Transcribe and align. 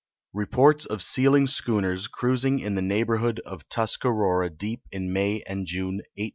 REPORTS 0.33 0.87
OF 0.87 0.99
SEALING 0.99 1.45
SCHOONERS 1.45 2.07
CRUISING 2.07 2.57
IN 2.57 2.73
THE 2.73 2.81
NEIGHBORHOOD 2.81 3.39
OF 3.41 3.69
TUSCARORA 3.69 4.49
DEEP 4.49 4.81
IN 4.91 5.13
MAY 5.13 5.43
AND 5.45 5.67
JUNE, 5.67 5.97
1896. 6.17 6.29